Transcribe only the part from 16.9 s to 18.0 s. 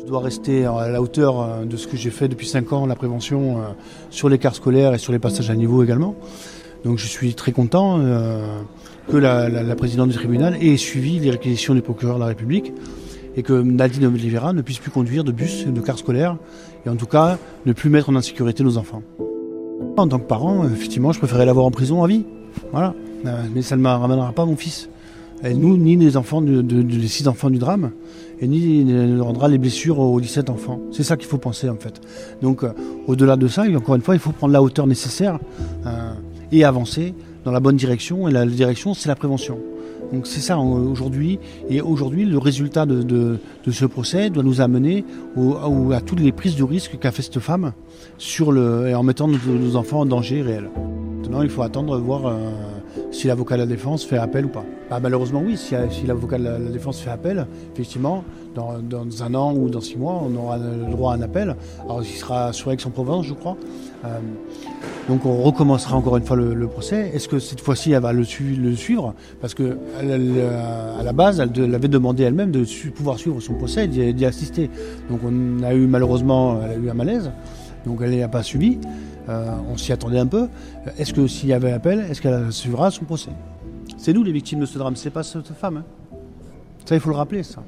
tout cas ne plus